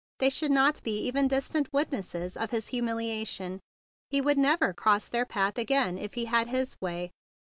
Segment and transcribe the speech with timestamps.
[0.17, 3.59] They should not be even distant witnesses of his humiliation.
[4.09, 7.11] He would never cross their path again if he had his way.